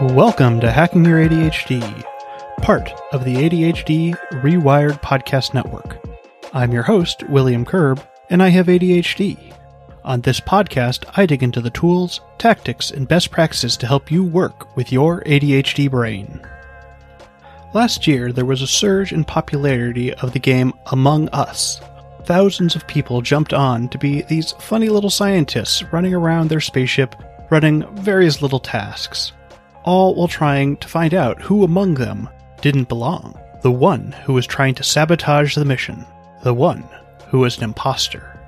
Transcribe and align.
Welcome 0.00 0.60
to 0.60 0.70
Hacking 0.70 1.06
Your 1.06 1.26
ADHD, 1.26 2.04
part 2.60 2.92
of 3.12 3.24
the 3.24 3.36
ADHD 3.36 4.14
Rewired 4.42 5.00
Podcast 5.00 5.54
Network. 5.54 5.96
I'm 6.52 6.70
your 6.70 6.82
host, 6.82 7.22
William 7.30 7.64
Curb, 7.64 8.06
and 8.28 8.42
I 8.42 8.48
have 8.48 8.66
ADHD. 8.66 9.54
On 10.04 10.20
this 10.20 10.38
podcast, 10.38 11.10
I 11.16 11.24
dig 11.24 11.42
into 11.42 11.62
the 11.62 11.70
tools, 11.70 12.20
tactics, 12.36 12.90
and 12.90 13.08
best 13.08 13.30
practices 13.30 13.78
to 13.78 13.86
help 13.86 14.10
you 14.10 14.22
work 14.22 14.76
with 14.76 14.92
your 14.92 15.22
ADHD 15.22 15.90
brain. 15.90 16.46
Last 17.72 18.06
year, 18.06 18.32
there 18.32 18.44
was 18.44 18.60
a 18.60 18.66
surge 18.66 19.14
in 19.14 19.24
popularity 19.24 20.12
of 20.12 20.34
the 20.34 20.38
game 20.38 20.74
Among 20.92 21.30
Us. 21.30 21.80
Thousands 22.24 22.76
of 22.76 22.86
people 22.86 23.22
jumped 23.22 23.54
on 23.54 23.88
to 23.88 23.96
be 23.96 24.20
these 24.20 24.52
funny 24.60 24.90
little 24.90 25.08
scientists 25.08 25.82
running 25.84 26.12
around 26.12 26.50
their 26.50 26.60
spaceship, 26.60 27.16
running 27.48 27.82
various 27.96 28.42
little 28.42 28.60
tasks, 28.60 29.32
all 29.86 30.14
while 30.14 30.28
trying 30.28 30.76
to 30.78 30.88
find 30.88 31.14
out 31.14 31.40
who 31.40 31.64
among 31.64 31.94
them 31.94 32.28
didn't 32.60 32.88
belong. 32.88 33.38
The 33.62 33.72
one 33.72 34.12
who 34.24 34.34
was 34.34 34.46
trying 34.46 34.74
to 34.74 34.84
sabotage 34.84 35.54
the 35.54 35.64
mission, 35.64 36.04
the 36.42 36.52
one 36.52 36.84
who 37.28 37.38
was 37.38 37.56
an 37.56 37.64
imposter. 37.64 38.38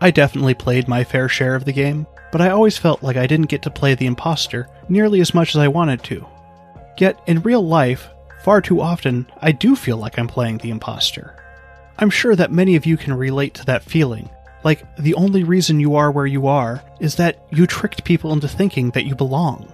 I 0.00 0.10
definitely 0.10 0.54
played 0.54 0.86
my 0.86 1.02
fair 1.04 1.28
share 1.28 1.54
of 1.54 1.64
the 1.64 1.72
game, 1.72 2.06
but 2.30 2.40
I 2.40 2.50
always 2.50 2.76
felt 2.76 3.02
like 3.02 3.16
I 3.16 3.26
didn't 3.26 3.46
get 3.46 3.62
to 3.62 3.70
play 3.70 3.94
the 3.94 4.06
imposter 4.06 4.68
nearly 4.88 5.20
as 5.20 5.34
much 5.34 5.54
as 5.54 5.56
I 5.56 5.68
wanted 5.68 6.02
to. 6.04 6.26
Yet, 6.98 7.18
in 7.26 7.42
real 7.42 7.66
life, 7.66 8.08
far 8.42 8.60
too 8.60 8.80
often, 8.80 9.26
I 9.40 9.52
do 9.52 9.74
feel 9.74 9.96
like 9.96 10.18
I'm 10.18 10.28
playing 10.28 10.58
the 10.58 10.70
imposter. 10.70 11.36
I'm 11.98 12.10
sure 12.10 12.36
that 12.36 12.52
many 12.52 12.76
of 12.76 12.86
you 12.86 12.96
can 12.96 13.14
relate 13.14 13.54
to 13.54 13.66
that 13.66 13.82
feeling. 13.82 14.30
Like, 14.62 14.84
the 14.96 15.14
only 15.14 15.44
reason 15.44 15.80
you 15.80 15.96
are 15.96 16.10
where 16.10 16.26
you 16.26 16.46
are 16.46 16.82
is 17.00 17.16
that 17.16 17.44
you 17.50 17.66
tricked 17.66 18.04
people 18.04 18.32
into 18.32 18.48
thinking 18.48 18.90
that 18.90 19.04
you 19.04 19.14
belong. 19.14 19.72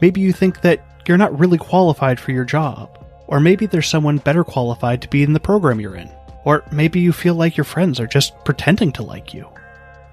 Maybe 0.00 0.20
you 0.20 0.32
think 0.32 0.62
that 0.62 0.84
you're 1.06 1.18
not 1.18 1.38
really 1.38 1.58
qualified 1.58 2.18
for 2.18 2.32
your 2.32 2.44
job, 2.44 2.88
or 3.26 3.40
maybe 3.40 3.66
there's 3.66 3.88
someone 3.88 4.18
better 4.18 4.44
qualified 4.44 5.02
to 5.02 5.08
be 5.08 5.22
in 5.22 5.32
the 5.32 5.40
program 5.40 5.80
you're 5.80 5.96
in, 5.96 6.10
or 6.44 6.64
maybe 6.72 7.00
you 7.00 7.12
feel 7.12 7.34
like 7.34 7.56
your 7.56 7.64
friends 7.64 8.00
are 8.00 8.06
just 8.06 8.34
pretending 8.44 8.92
to 8.92 9.02
like 9.02 9.34
you. 9.34 9.46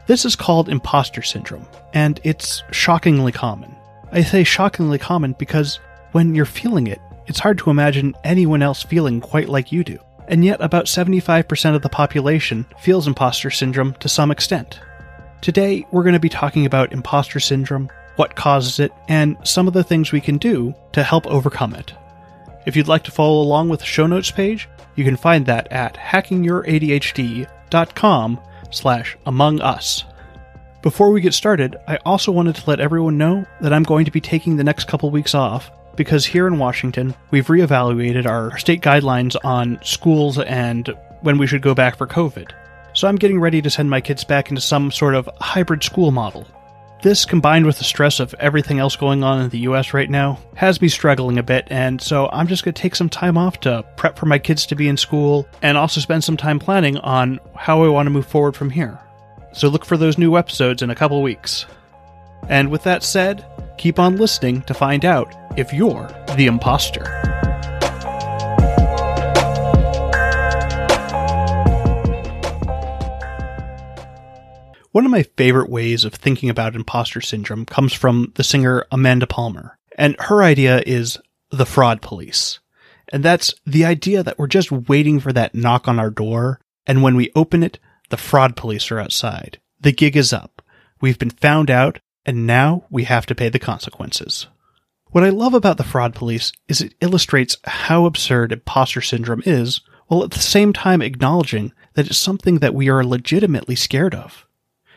This 0.07 0.25
is 0.25 0.35
called 0.35 0.69
imposter 0.69 1.21
syndrome, 1.21 1.67
and 1.94 2.19
it's 2.23 2.63
shockingly 2.71 3.31
common. 3.31 3.75
I 4.11 4.23
say 4.23 4.44
shockingly 4.44 4.97
common 4.97 5.33
because 5.33 5.79
when 6.13 6.33
you're 6.33 6.45
feeling 6.45 6.88
it, 6.88 7.01
it's 7.25 7.39
hard 7.39 7.57
to 7.59 7.69
imagine 7.69 8.16
anyone 8.23 8.61
else 8.61 8.83
feeling 8.83 9.19
quite 9.19 9.49
like 9.49 9.72
you 9.72 9.83
do. 9.83 9.99
And 10.29 10.44
yet, 10.44 10.61
about 10.61 10.85
75% 10.85 11.75
of 11.75 11.81
the 11.81 11.89
population 11.89 12.66
feels 12.79 13.07
imposter 13.07 13.49
syndrome 13.49 13.94
to 13.95 14.09
some 14.09 14.31
extent. 14.31 14.79
Today, 15.41 15.85
we're 15.91 16.03
going 16.03 16.13
to 16.13 16.19
be 16.19 16.29
talking 16.29 16.66
about 16.66 16.91
imposter 16.91 17.39
syndrome, 17.39 17.89
what 18.17 18.35
causes 18.35 18.79
it, 18.79 18.91
and 19.07 19.37
some 19.43 19.67
of 19.67 19.73
the 19.73 19.83
things 19.83 20.11
we 20.11 20.21
can 20.21 20.37
do 20.37 20.75
to 20.91 21.03
help 21.03 21.25
overcome 21.27 21.73
it. 21.73 21.93
If 22.65 22.75
you'd 22.75 22.89
like 22.89 23.05
to 23.05 23.11
follow 23.11 23.41
along 23.41 23.69
with 23.69 23.79
the 23.79 23.85
show 23.85 24.07
notes 24.07 24.29
page, 24.29 24.67
you 24.95 25.05
can 25.05 25.15
find 25.15 25.45
that 25.45 25.71
at 25.71 25.95
hackingyouradhd.com 25.95 28.39
slash 28.71 29.17
among 29.25 29.61
us. 29.61 30.03
Before 30.81 31.11
we 31.11 31.21
get 31.21 31.33
started, 31.33 31.77
I 31.88 31.97
also 32.05 32.31
wanted 32.31 32.55
to 32.55 32.69
let 32.69 32.79
everyone 32.79 33.17
know 33.17 33.45
that 33.61 33.73
I'm 33.73 33.83
going 33.83 34.05
to 34.05 34.11
be 34.11 34.21
taking 34.21 34.57
the 34.57 34.63
next 34.63 34.88
couple 34.88 35.09
weeks 35.09 35.33
off 35.33 35.71
because 35.95 36.25
here 36.25 36.47
in 36.47 36.59
Washington, 36.59 37.15
we've 37.31 37.47
reevaluated 37.47 38.25
our 38.25 38.57
state 38.57 38.81
guidelines 38.81 39.35
on 39.43 39.79
schools 39.83 40.39
and 40.39 40.89
when 41.21 41.38
we 41.38 41.47
should 41.47 41.61
go 41.61 41.73
back 41.73 41.97
for 41.97 42.07
COVID. 42.07 42.51
So 42.93 43.07
I'm 43.07 43.15
getting 43.15 43.39
ready 43.39 43.61
to 43.61 43.69
send 43.69 43.89
my 43.89 44.01
kids 44.01 44.23
back 44.23 44.49
into 44.49 44.61
some 44.61 44.91
sort 44.91 45.15
of 45.15 45.29
hybrid 45.39 45.83
school 45.83 46.11
model. 46.11 46.47
This, 47.03 47.26
combined 47.26 47.67
with 47.67 47.78
the 47.78 47.84
stress 47.84 48.20
of 48.20 48.34
everything 48.40 48.80
else 48.80 48.95
going 48.95 49.23
on 49.23 49.40
in 49.40 49.50
the 49.50 49.59
US 49.59 49.94
right 49.94 50.09
now, 50.09 50.40
has 50.56 50.81
me 50.81 50.88
struggling 50.88 51.38
a 51.38 51.44
bit, 51.44 51.67
and 51.70 52.02
so 52.02 52.28
I'm 52.34 52.48
just 52.48 52.64
going 52.64 52.73
to 52.73 52.81
take 52.81 52.95
some 52.95 53.09
time 53.09 53.38
off 53.38 53.59
to 53.62 53.86
prep 53.98 54.17
for 54.17 54.26
my 54.26 54.40
kids 54.40 54.66
to 54.67 54.76
be 54.76 54.88
in 54.88 54.98
school 54.98 55.47
and 55.62 55.78
also 55.78 56.02
spend 56.02 56.24
some 56.24 56.38
time 56.38 56.57
planning 56.57 56.97
on 56.97 57.40
how 57.56 57.84
I 57.84 57.90
want 57.90 58.07
to 58.07 58.12
move 58.12 58.25
forward 58.25 58.56
from 58.56 58.72
here. 58.72 59.00
So 59.53 59.69
look 59.69 59.86
for 59.86 59.96
those 59.96 60.18
new 60.18 60.38
episodes 60.38 60.81
in 60.81 60.90
a 60.90 60.96
couple 60.96 61.22
weeks. 61.22 61.68
And 62.50 62.72
with 62.72 62.84
that 62.84 63.03
said, 63.03 63.46
keep 63.78 64.00
on 64.00 64.18
listening 64.18 64.63
to 64.63 64.74
find 64.74 65.06
out 65.06 65.36
if 65.56 65.72
you're 65.74 66.09
the 66.36 66.47
imposter. 66.47 67.26
One 74.97 75.06
of 75.06 75.12
my 75.12 75.22
favorite 75.38 75.69
ways 75.69 76.06
of 76.06 76.16
thinking 76.16 76.50
about 76.50 76.75
imposter 76.75 77.22
syndrome 77.22 77.68
comes 77.68 77.94
from 77.94 78.31
the 78.34 78.44
singer 78.44 78.88
Amanda 78.91 79.28
Palmer. 79.28 79.78
And 79.96 80.16
her 80.22 80.41
idea 80.41 80.81
is 80.88 81.19
the 81.52 81.68
fraud 81.68 82.02
police. 82.02 82.59
And 83.13 83.22
that's 83.22 83.53
the 83.63 83.86
idea 83.86 84.24
that 84.24 84.40
we're 84.40 84.47
just 84.47 84.72
waiting 84.72 85.19
for 85.19 85.31
that 85.34 85.53
knock 85.53 85.88
on 85.88 86.00
our 86.00 86.09
door. 86.09 86.59
And 86.88 87.03
when 87.03 87.16
we 87.16 87.31
open 87.36 87.62
it, 87.62 87.78
the 88.09 88.18
fraud 88.18 88.56
police 88.56 88.90
are 88.90 89.00
outside. 89.00 89.59
The 89.80 89.91
gig 89.91 90.18
is 90.18 90.34
up. 90.34 90.63
We've 91.00 91.19
been 91.19 91.30
found 91.30 91.69
out 91.69 92.00
and 92.25 92.47
now 92.47 92.86
we 92.90 93.03
have 93.03 93.28
to 93.28 93.36
pay 93.36 93.50
the 93.50 93.59
consequences. 93.59 94.47
What 95.12 95.24
I 95.24 95.30
love 95.30 95.53
about 95.53 95.78
the 95.78 95.84
fraud 95.84 96.16
police 96.16 96.52
is 96.68 96.81
it 96.81 96.96
illustrates 97.02 97.56
how 97.66 98.07
absurd 98.07 98.52
imposter 98.52 99.02
syndrome 99.02 99.44
is, 99.46 99.80
while 100.07 100.24
at 100.24 100.31
the 100.31 100.40
same 100.40 100.74
time 100.74 101.03
acknowledging 101.03 101.72
that 101.94 102.07
it's 102.07 102.18
something 102.18 102.57
that 102.62 102.74
we 102.74 102.90
are 102.90 103.03
legitimately 103.03 103.75
scared 103.75 104.16
of. 104.16 104.47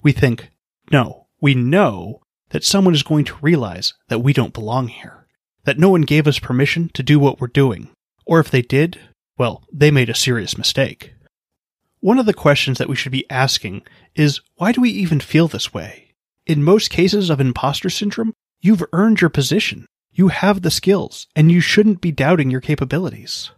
We 0.02 0.12
think, 0.12 0.50
no, 0.90 1.26
we 1.40 1.54
know 1.54 2.22
that 2.50 2.64
someone 2.64 2.94
is 2.94 3.02
going 3.02 3.24
to 3.26 3.36
realize 3.40 3.94
that 4.08 4.20
we 4.20 4.32
don't 4.32 4.54
belong 4.54 4.88
here, 4.88 5.26
that 5.64 5.78
no 5.78 5.90
one 5.90 6.02
gave 6.02 6.26
us 6.26 6.38
permission 6.38 6.90
to 6.94 7.02
do 7.02 7.18
what 7.18 7.40
we're 7.40 7.46
doing, 7.46 7.90
or 8.26 8.40
if 8.40 8.50
they 8.50 8.62
did, 8.62 8.98
well, 9.38 9.62
they 9.72 9.90
made 9.90 10.10
a 10.10 10.14
serious 10.14 10.58
mistake. 10.58 11.14
One 12.00 12.18
of 12.18 12.26
the 12.26 12.34
questions 12.34 12.78
that 12.78 12.88
we 12.88 12.96
should 12.96 13.12
be 13.12 13.30
asking 13.30 13.82
is 14.14 14.40
why 14.56 14.72
do 14.72 14.80
we 14.80 14.90
even 14.90 15.20
feel 15.20 15.48
this 15.48 15.72
way? 15.72 16.14
In 16.46 16.64
most 16.64 16.90
cases 16.90 17.30
of 17.30 17.40
imposter 17.40 17.90
syndrome, 17.90 18.32
you've 18.60 18.84
earned 18.92 19.20
your 19.20 19.30
position. 19.30 19.86
You 20.12 20.28
have 20.28 20.62
the 20.62 20.70
skills, 20.70 21.26
and 21.36 21.52
you 21.52 21.60
shouldn't 21.60 22.00
be 22.00 22.10
doubting 22.10 22.50
your 22.50 22.60
capabilities. 22.60 23.50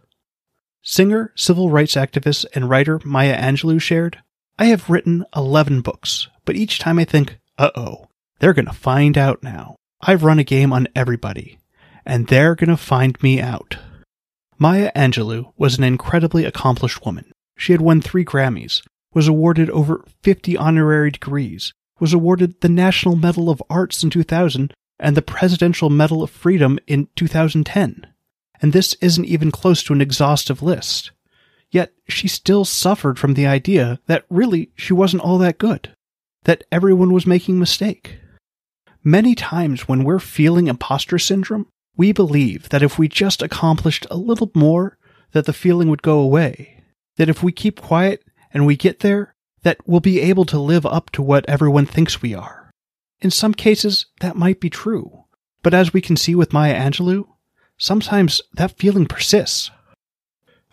Singer, 0.81 1.31
civil 1.35 1.69
rights 1.69 1.95
activist, 1.95 2.45
and 2.53 2.69
writer 2.69 2.99
Maya 3.05 3.35
Angelou 3.37 3.81
shared, 3.81 4.21
I 4.57 4.65
have 4.65 4.89
written 4.89 5.25
11 5.35 5.81
books, 5.81 6.27
but 6.45 6.55
each 6.55 6.79
time 6.79 6.99
I 6.99 7.05
think, 7.05 7.39
uh 7.57 7.71
oh, 7.75 8.07
they're 8.39 8.53
gonna 8.53 8.73
find 8.73 9.17
out 9.17 9.41
now. 9.41 9.75
I've 10.01 10.23
run 10.23 10.37
a 10.39 10.43
game 10.43 10.71
on 10.71 10.87
everybody, 10.95 11.57
and 12.05 12.27
they're 12.27 12.55
gonna 12.55 12.77
find 12.77 13.21
me 13.23 13.41
out. 13.41 13.77
Maya 14.59 14.91
Angelou 14.95 15.51
was 15.57 15.77
an 15.77 15.83
incredibly 15.83 16.45
accomplished 16.45 17.05
woman. 17.05 17.31
She 17.57 17.71
had 17.71 17.81
won 17.81 18.01
three 18.01 18.23
Grammys, 18.23 18.81
was 19.13 19.27
awarded 19.27 19.69
over 19.71 20.05
50 20.21 20.55
honorary 20.57 21.11
degrees, 21.11 21.73
was 21.99 22.13
awarded 22.13 22.61
the 22.61 22.69
National 22.69 23.15
Medal 23.15 23.49
of 23.49 23.63
Arts 23.69 24.03
in 24.03 24.09
2000 24.09 24.73
and 24.99 25.17
the 25.17 25.21
Presidential 25.21 25.89
Medal 25.89 26.21
of 26.23 26.29
Freedom 26.29 26.79
in 26.87 27.07
2010. 27.15 28.07
And 28.61 28.71
this 28.71 28.93
isn't 29.01 29.25
even 29.25 29.51
close 29.51 29.83
to 29.83 29.93
an 29.93 30.01
exhaustive 30.01 30.61
list. 30.61 31.11
Yet 31.73 31.91
she 32.07 32.27
still 32.27 32.65
suffered 32.65 33.17
from 33.17 33.33
the 33.33 33.47
idea 33.47 33.99
that 34.05 34.25
really 34.29 34.69
she 34.75 34.93
wasn't 34.93 35.23
all 35.23 35.39
that 35.39 35.57
good, 35.57 35.95
that 36.43 36.63
everyone 36.71 37.11
was 37.11 37.25
making 37.25 37.57
mistake. 37.57 38.19
Many 39.03 39.33
times 39.33 39.87
when 39.87 40.03
we're 40.03 40.19
feeling 40.19 40.67
imposter 40.67 41.17
syndrome, 41.17 41.65
we 41.97 42.11
believe 42.11 42.69
that 42.69 42.83
if 42.83 42.99
we 42.99 43.07
just 43.07 43.41
accomplished 43.41 44.05
a 44.11 44.17
little 44.17 44.51
more, 44.53 44.99
that 45.31 45.45
the 45.45 45.51
feeling 45.51 45.89
would 45.89 46.03
go 46.03 46.19
away. 46.19 46.83
That 47.17 47.27
if 47.27 47.41
we 47.41 47.51
keep 47.51 47.81
quiet 47.81 48.23
and 48.53 48.67
we 48.67 48.75
get 48.75 48.99
there, 48.99 49.33
that 49.63 49.77
we'll 49.87 49.99
be 49.99 50.21
able 50.21 50.45
to 50.45 50.59
live 50.59 50.85
up 50.85 51.09
to 51.13 51.23
what 51.23 51.49
everyone 51.49 51.87
thinks 51.87 52.21
we 52.21 52.35
are. 52.35 52.69
In 53.19 53.31
some 53.31 53.55
cases, 53.55 54.05
that 54.19 54.35
might 54.35 54.59
be 54.59 54.69
true. 54.69 55.23
But 55.63 55.73
as 55.73 55.91
we 55.91 56.01
can 56.01 56.17
see 56.17 56.35
with 56.35 56.53
Maya 56.53 56.75
Angelou, 56.79 57.25
sometimes 57.79 58.43
that 58.53 58.77
feeling 58.77 59.07
persists. 59.07 59.71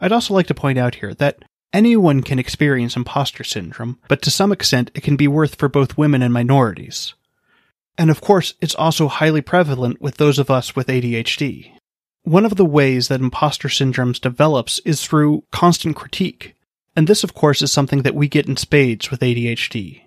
I'd 0.00 0.12
also 0.12 0.35
like 0.35 0.47
to 0.47 0.55
point 0.55 0.79
out 0.79 0.97
here 0.97 1.14
that 1.14 1.44
anyone 1.73 2.23
can 2.23 2.38
experience 2.38 2.97
imposter 2.97 3.44
syndrome, 3.44 3.99
but 4.08 4.23
to 4.23 4.31
some 4.31 4.52
extent 4.52 4.91
it 4.94 5.02
can 5.02 5.17
be 5.17 5.29
worse 5.29 5.55
for 5.55 5.69
both 5.69 5.99
women 5.99 6.23
and 6.23 6.32
minorities. 6.32 7.14
And 7.99 8.11
of 8.11 8.20
course, 8.20 8.55
it's 8.61 8.75
also 8.75 9.08
highly 9.08 9.43
prevalent 9.43 10.00
with 10.00 10.17
those 10.17 10.38
of 10.38 10.50
us 10.50 10.75
with 10.75 10.87
ADHD. 10.87 11.73
One 12.23 12.47
of 12.47 12.56
the 12.56 12.64
ways 12.64 13.08
that 13.08 13.20
imposter 13.20 13.69
syndrome 13.69 14.12
develops 14.12 14.79
is 14.81 15.05
through 15.05 15.44
constant 15.50 15.97
critique, 15.97 16.55
and 16.96 17.06
this, 17.06 17.25
of 17.25 17.35
course, 17.35 17.62
is 17.62 17.73
something 17.73 18.03
that 18.03 18.14
we 18.14 18.29
get 18.29 18.49
in 18.49 18.56
spades 18.56 19.11
with 19.11 19.20
ADHD. 19.20 20.03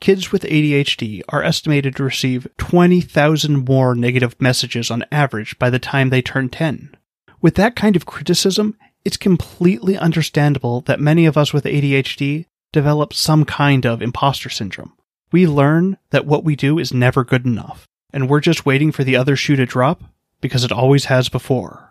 Kids 0.00 0.30
with 0.30 0.42
ADHD 0.42 1.22
are 1.28 1.42
estimated 1.42 1.96
to 1.96 2.04
receive 2.04 2.46
20,000 2.58 3.64
more 3.68 3.94
negative 3.94 4.40
messages 4.40 4.90
on 4.90 5.04
average 5.10 5.58
by 5.58 5.70
the 5.70 5.80
time 5.80 6.10
they 6.10 6.22
turn 6.22 6.48
10. 6.48 6.96
With 7.40 7.56
that 7.56 7.74
kind 7.74 7.96
of 7.96 8.06
criticism, 8.06 8.76
it's 9.04 9.16
completely 9.16 9.96
understandable 9.96 10.80
that 10.82 11.00
many 11.00 11.26
of 11.26 11.36
us 11.36 11.52
with 11.52 11.64
ADHD 11.64 12.46
develop 12.72 13.14
some 13.14 13.44
kind 13.44 13.86
of 13.86 14.02
imposter 14.02 14.50
syndrome. 14.50 14.92
We 15.32 15.46
learn 15.46 15.98
that 16.10 16.26
what 16.26 16.44
we 16.44 16.56
do 16.56 16.78
is 16.78 16.92
never 16.92 17.24
good 17.24 17.46
enough, 17.46 17.86
and 18.12 18.28
we're 18.28 18.40
just 18.40 18.66
waiting 18.66 18.92
for 18.92 19.04
the 19.04 19.16
other 19.16 19.36
shoe 19.36 19.56
to 19.56 19.66
drop, 19.66 20.02
because 20.40 20.64
it 20.64 20.72
always 20.72 21.06
has 21.06 21.28
before. 21.28 21.90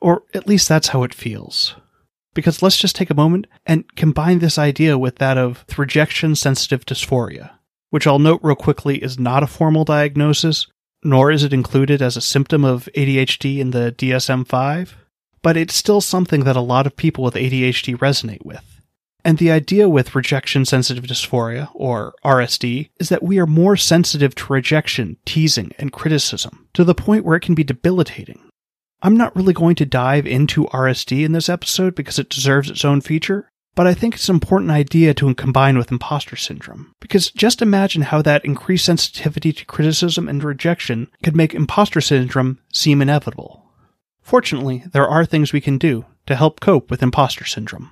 Or 0.00 0.22
at 0.34 0.46
least 0.46 0.68
that's 0.68 0.88
how 0.88 1.02
it 1.02 1.14
feels. 1.14 1.76
Because 2.32 2.62
let's 2.62 2.76
just 2.76 2.96
take 2.96 3.10
a 3.10 3.14
moment 3.14 3.46
and 3.66 3.94
combine 3.96 4.38
this 4.38 4.58
idea 4.58 4.96
with 4.96 5.16
that 5.16 5.36
of 5.36 5.64
rejection 5.76 6.36
sensitive 6.36 6.86
dysphoria, 6.86 7.50
which 7.90 8.06
I'll 8.06 8.18
note 8.18 8.40
real 8.42 8.54
quickly 8.54 9.02
is 9.02 9.18
not 9.18 9.42
a 9.42 9.48
formal 9.48 9.84
diagnosis, 9.84 10.66
nor 11.02 11.30
is 11.30 11.42
it 11.42 11.52
included 11.52 12.00
as 12.00 12.16
a 12.16 12.20
symptom 12.20 12.64
of 12.64 12.88
ADHD 12.94 13.58
in 13.58 13.72
the 13.72 13.92
DSM 13.96 14.46
5, 14.46 14.96
but 15.42 15.56
it's 15.56 15.74
still 15.74 16.00
something 16.00 16.44
that 16.44 16.56
a 16.56 16.60
lot 16.60 16.86
of 16.86 16.96
people 16.96 17.24
with 17.24 17.34
ADHD 17.34 17.96
resonate 17.96 18.44
with. 18.44 18.64
And 19.24 19.38
the 19.38 19.50
idea 19.50 19.88
with 19.88 20.14
rejection 20.14 20.64
sensitive 20.64 21.04
dysphoria, 21.04 21.70
or 21.74 22.14
RSD, 22.24 22.90
is 22.98 23.10
that 23.10 23.22
we 23.22 23.38
are 23.38 23.46
more 23.46 23.76
sensitive 23.76 24.34
to 24.36 24.52
rejection, 24.52 25.18
teasing, 25.26 25.72
and 25.78 25.92
criticism, 25.92 26.68
to 26.74 26.84
the 26.84 26.94
point 26.94 27.24
where 27.24 27.36
it 27.36 27.42
can 27.42 27.54
be 27.54 27.64
debilitating. 27.64 28.40
I'm 29.02 29.16
not 29.16 29.34
really 29.34 29.52
going 29.52 29.76
to 29.76 29.86
dive 29.86 30.26
into 30.26 30.66
RSD 30.66 31.24
in 31.24 31.32
this 31.32 31.48
episode 31.48 31.94
because 31.94 32.18
it 32.18 32.28
deserves 32.28 32.70
its 32.70 32.84
own 32.84 33.00
feature, 33.00 33.48
but 33.74 33.86
I 33.86 33.94
think 33.94 34.14
it's 34.14 34.28
an 34.28 34.36
important 34.36 34.70
idea 34.70 35.14
to 35.14 35.34
combine 35.34 35.78
with 35.78 35.92
imposter 35.92 36.36
syndrome. 36.36 36.92
Because 37.00 37.30
just 37.30 37.62
imagine 37.62 38.02
how 38.02 38.20
that 38.22 38.44
increased 38.44 38.84
sensitivity 38.84 39.52
to 39.52 39.64
criticism 39.64 40.28
and 40.28 40.42
rejection 40.42 41.08
could 41.22 41.36
make 41.36 41.54
imposter 41.54 42.00
syndrome 42.00 42.58
seem 42.72 43.00
inevitable. 43.00 43.69
Fortunately, 44.30 44.84
there 44.92 45.08
are 45.08 45.24
things 45.24 45.52
we 45.52 45.60
can 45.60 45.76
do 45.76 46.06
to 46.26 46.36
help 46.36 46.60
cope 46.60 46.88
with 46.88 47.02
imposter 47.02 47.44
syndrome. 47.44 47.90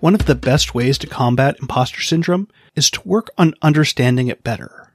One 0.00 0.14
of 0.14 0.26
the 0.26 0.34
best 0.38 0.74
ways 0.74 0.98
to 0.98 1.06
combat 1.06 1.56
imposter 1.62 2.02
syndrome 2.02 2.48
is 2.76 2.90
to 2.90 3.08
work 3.08 3.30
on 3.38 3.54
understanding 3.62 4.28
it 4.28 4.44
better. 4.44 4.92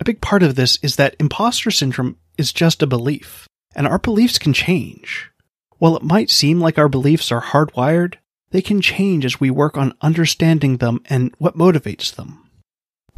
A 0.00 0.04
big 0.04 0.20
part 0.20 0.42
of 0.42 0.56
this 0.56 0.80
is 0.82 0.96
that 0.96 1.14
imposter 1.20 1.70
syndrome 1.70 2.16
is 2.36 2.52
just 2.52 2.82
a 2.82 2.88
belief, 2.88 3.46
and 3.76 3.86
our 3.86 4.00
beliefs 4.00 4.36
can 4.36 4.52
change. 4.52 5.30
While 5.78 5.96
it 5.96 6.02
might 6.02 6.28
seem 6.28 6.58
like 6.58 6.76
our 6.76 6.88
beliefs 6.88 7.30
are 7.30 7.40
hardwired, 7.40 8.16
they 8.50 8.62
can 8.62 8.80
change 8.80 9.24
as 9.24 9.38
we 9.38 9.52
work 9.52 9.76
on 9.76 9.94
understanding 10.00 10.78
them 10.78 11.02
and 11.08 11.32
what 11.38 11.56
motivates 11.56 12.12
them. 12.12 12.41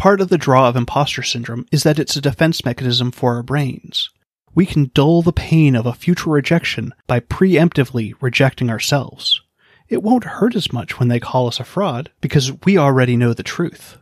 Part 0.05 0.21
of 0.21 0.29
the 0.29 0.37
draw 0.37 0.69
of 0.69 0.77
imposter 0.77 1.23
syndrome 1.23 1.65
is 1.73 1.83
that 1.85 1.99
it's 1.99 2.15
a 2.15 2.21
defense 2.21 2.63
mechanism 2.63 3.11
for 3.11 3.37
our 3.37 3.43
brains. 3.43 4.11
We 4.55 4.67
can 4.67 4.91
dull 4.93 5.23
the 5.23 5.33
pain 5.33 5.75
of 5.75 5.87
a 5.87 5.95
future 5.95 6.29
rejection 6.29 6.93
by 7.07 7.21
preemptively 7.21 8.13
rejecting 8.21 8.69
ourselves 8.69 9.41
it 9.89 10.03
won't 10.03 10.25
hurt 10.25 10.57
as 10.57 10.75
much 10.75 10.99
when 10.99 11.09
they 11.09 11.21
call 11.21 11.47
us 11.47 11.59
a 11.59 11.65
fraud 11.65 12.11
because 12.21 12.53
we 12.65 12.77
already 12.77 13.17
know 13.17 13.33
the 13.33 13.43
truth. 13.43 13.97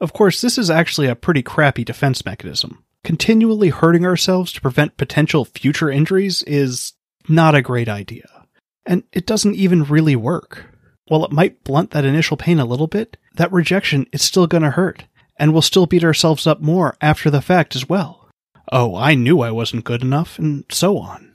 Of 0.00 0.14
course, 0.14 0.40
this 0.40 0.56
is 0.56 0.70
actually 0.70 1.08
a 1.08 1.14
pretty 1.14 1.42
crappy 1.42 1.84
defense 1.84 2.24
mechanism. 2.24 2.82
Continually 3.02 3.68
hurting 3.68 4.06
ourselves 4.06 4.50
to 4.52 4.62
prevent 4.62 4.96
potential 4.96 5.44
future 5.44 5.90
injuries 5.90 6.42
is 6.44 6.94
not 7.28 7.54
a 7.54 7.60
great 7.60 7.88
idea. 7.88 8.46
And 8.86 9.02
it 9.12 9.26
doesn't 9.26 9.56
even 9.56 9.84
really 9.84 10.16
work. 10.16 10.64
While 11.08 11.24
it 11.26 11.32
might 11.32 11.64
blunt 11.64 11.90
that 11.90 12.06
initial 12.06 12.38
pain 12.38 12.58
a 12.58 12.64
little 12.64 12.86
bit, 12.86 13.18
that 13.34 13.52
rejection 13.52 14.06
is 14.10 14.22
still 14.22 14.46
gonna 14.46 14.70
hurt, 14.70 15.04
and 15.36 15.52
we'll 15.52 15.62
still 15.62 15.86
beat 15.86 16.04
ourselves 16.04 16.46
up 16.46 16.60
more 16.60 16.96
after 17.00 17.30
the 17.30 17.42
fact 17.42 17.74
as 17.74 17.88
well. 17.88 18.28
Oh, 18.72 18.96
I 18.96 19.14
knew 19.14 19.40
I 19.40 19.50
wasn't 19.50 19.84
good 19.84 20.02
enough, 20.02 20.38
and 20.38 20.64
so 20.70 20.98
on. 20.98 21.34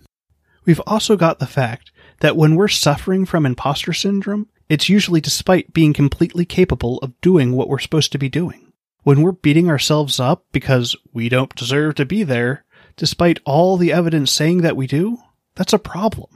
We've 0.66 0.82
also 0.88 1.16
got 1.16 1.40
the 1.40 1.48
fact 1.48 1.92
that 2.22 2.36
when 2.36 2.56
we're 2.56 2.68
suffering 2.68 3.26
from 3.26 3.46
imposter 3.46 3.94
syndrome, 3.94 4.48
it's 4.68 4.90
usually 4.90 5.22
despite 5.22 5.74
being 5.74 5.94
completely 5.94 6.46
capable 6.46 7.00
of 7.00 7.20
doing 7.22 7.54
what 7.54 7.70
we're 7.70 7.80
supposed 7.80 8.12
to 8.12 8.18
be 8.18 8.30
doing. 8.30 8.72
When 9.04 9.22
we're 9.22 9.32
beating 9.32 9.70
ourselves 9.70 10.20
up 10.20 10.46
because 10.52 10.96
we 11.14 11.30
don't 11.30 11.56
deserve 11.56 11.96
to 11.96 12.06
be 12.06 12.24
there, 12.24 12.66
despite 12.98 13.40
all 13.46 13.78
the 13.78 13.94
evidence 13.94 14.32
saying 14.32 14.62
that 14.62 14.76
we 14.76 14.88
do, 14.88 15.18
that's 15.56 15.74
a 15.74 15.80
problem. 15.80 16.30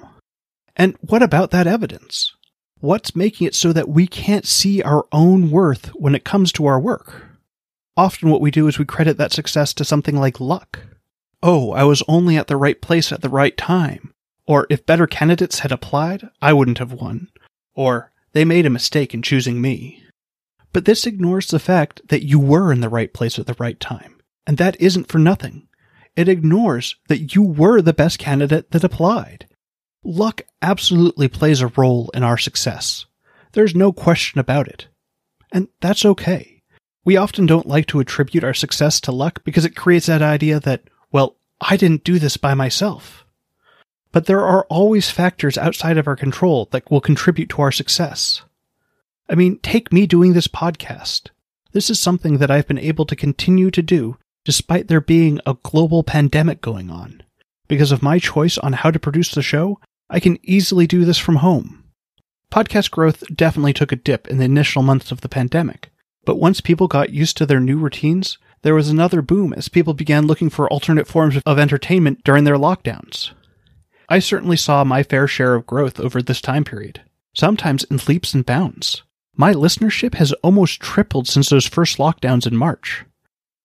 And 0.76 0.96
what 1.02 1.22
about 1.22 1.52
that 1.52 1.68
evidence? 1.68 2.34
What's 2.80 3.16
making 3.16 3.48
it 3.48 3.56
so 3.56 3.72
that 3.74 3.90
we 3.90 4.08
can't 4.08 4.48
see 4.48 4.82
our 4.82 5.06
own 5.12 5.52
worth 5.52 5.88
when 5.90 6.16
it 6.16 6.24
comes 6.24 6.52
to 6.54 6.66
our 6.66 6.80
work? 6.80 7.33
Often 7.96 8.30
what 8.30 8.42
we 8.42 8.52
do 8.52 8.68
is 8.68 8.80
we 8.80 8.86
credit 8.86 9.18
that 9.18 9.32
success 9.32 9.74
to 9.76 9.86
something 9.86 10.18
like 10.18 10.40
luck. 10.40 10.80
Oh, 11.42 11.72
I 11.72 11.84
was 11.84 12.02
only 12.08 12.38
at 12.38 12.48
the 12.48 12.58
right 12.58 12.82
place 12.82 13.12
at 13.12 13.22
the 13.22 13.30
right 13.30 13.56
time. 13.56 14.14
Or 14.48 14.66
if 14.70 14.86
better 14.86 15.08
candidates 15.08 15.60
had 15.60 15.72
applied, 15.72 16.30
I 16.42 16.54
wouldn't 16.54 16.80
have 16.80 16.94
won. 16.94 17.30
Or 17.76 18.12
they 18.34 18.46
made 18.46 18.66
a 18.66 18.72
mistake 18.72 19.14
in 19.14 19.22
choosing 19.22 19.62
me. 19.62 20.04
But 20.72 20.86
this 20.86 21.06
ignores 21.06 21.48
the 21.48 21.60
fact 21.60 22.08
that 22.08 22.26
you 22.26 22.40
were 22.40 22.72
in 22.72 22.82
the 22.82 22.90
right 22.90 23.14
place 23.14 23.38
at 23.38 23.46
the 23.46 23.56
right 23.60 23.80
time. 23.80 24.20
And 24.48 24.58
that 24.58 24.80
isn't 24.82 25.08
for 25.10 25.20
nothing. 25.20 25.68
It 26.16 26.28
ignores 26.28 26.96
that 27.08 27.36
you 27.36 27.44
were 27.44 27.82
the 27.82 27.94
best 27.94 28.20
candidate 28.20 28.72
that 28.72 28.84
applied. 28.84 29.48
Luck 30.04 30.42
absolutely 30.62 31.28
plays 31.28 31.62
a 31.62 31.68
role 31.68 32.10
in 32.14 32.24
our 32.24 32.38
success. 32.38 33.06
There's 33.54 33.76
no 33.76 33.94
question 33.94 34.40
about 34.40 34.68
it. 34.68 34.88
And 35.52 35.70
that's 35.80 36.04
okay. 36.06 36.53
We 37.06 37.18
often 37.18 37.46
don't 37.46 37.68
like 37.68 37.88
to 37.88 38.00
attribute 38.00 38.44
our 38.44 38.54
success 38.54 39.02
to 39.02 39.12
luck 39.12 39.44
because 39.44 39.66
it 39.66 39.76
creates 39.76 40.06
that 40.06 40.22
idea 40.22 40.60
that, 40.62 40.84
well, 41.12 41.36
I 41.60 41.78
didn't 41.78 42.04
do 42.04 42.20
this 42.20 42.38
by 42.38 42.54
myself. 42.54 43.26
But 44.12 44.26
there 44.26 44.46
are 44.46 44.66
always 44.70 45.10
factors 45.10 45.58
outside 45.58 45.98
of 45.98 46.08
our 46.08 46.16
control 46.16 46.70
that 46.72 46.90
will 46.90 47.02
contribute 47.02 47.50
to 47.50 47.62
our 47.62 47.72
success. 47.72 48.44
I 49.30 49.36
mean, 49.36 49.60
take 49.60 49.92
me 49.92 50.06
doing 50.06 50.34
this 50.34 50.48
podcast. 50.48 51.30
This 51.72 51.90
is 51.90 52.00
something 52.00 52.38
that 52.38 52.52
I've 52.52 52.68
been 52.68 52.78
able 52.78 53.06
to 53.06 53.16
continue 53.16 53.72
to 53.72 53.82
do 53.82 54.18
despite 54.46 54.88
there 54.88 55.02
being 55.02 55.40
a 55.46 55.58
global 55.64 56.04
pandemic 56.04 56.62
going 56.62 56.90
on. 56.90 57.24
Because 57.68 57.92
of 57.92 58.04
my 58.04 58.20
choice 58.20 58.58
on 58.58 58.74
how 58.74 58.92
to 58.92 59.00
produce 59.00 59.32
the 59.32 59.42
show, 59.42 59.80
I 60.10 60.20
can 60.20 60.38
easily 60.44 60.86
do 60.86 61.06
this 61.06 61.18
from 61.18 61.38
home. 61.38 61.84
Podcast 62.52 62.92
growth 62.92 63.24
definitely 63.34 63.74
took 63.74 63.92
a 63.92 63.96
dip 63.96 64.28
in 64.28 64.38
the 64.38 64.46
initial 64.46 64.84
months 64.84 65.12
of 65.12 65.22
the 65.22 65.30
pandemic, 65.30 65.90
but 66.26 66.38
once 66.40 66.62
people 66.62 66.88
got 66.88 67.12
used 67.12 67.38
to 67.38 67.46
their 67.46 67.60
new 67.60 67.78
routines, 67.78 68.38
there 68.62 68.76
was 68.76 68.90
another 68.90 69.22
boom 69.22 69.54
as 69.54 69.68
people 69.68 69.94
began 69.94 70.26
looking 70.26 70.50
for 70.50 70.70
alternate 70.70 71.08
forms 71.08 71.38
of 71.46 71.60
entertainment 71.60 72.24
during 72.24 72.46
their 72.46 72.58
lockdowns. 72.58 73.32
I 74.10 74.20
certainly 74.20 74.58
saw 74.58 74.84
my 74.84 75.04
fair 75.04 75.28
share 75.28 75.56
of 75.56 75.66
growth 75.66 76.00
over 76.00 76.22
this 76.22 76.42
time 76.42 76.64
period, 76.64 77.02
sometimes 77.34 77.84
in 77.86 78.00
leaps 78.08 78.34
and 78.34 78.46
bounds. 78.46 79.04
My 79.36 79.54
listenership 79.54 80.16
has 80.16 80.32
almost 80.44 80.80
tripled 80.80 81.28
since 81.28 81.50
those 81.50 81.66
first 81.66 81.98
lockdowns 81.98 82.46
in 82.46 82.56
March. 82.56 83.04